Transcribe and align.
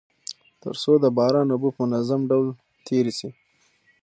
تر 0.61 0.73
څو 0.81 0.91
د 1.03 1.05
باران 1.17 1.47
اوبه 1.53 1.69
په 1.77 1.83
منظم 1.91 2.21
ډول 2.29 2.47
تيري 2.85 3.13
سي. 3.19 3.29